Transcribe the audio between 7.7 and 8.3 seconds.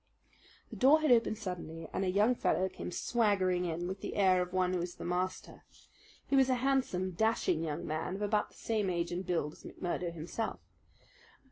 man of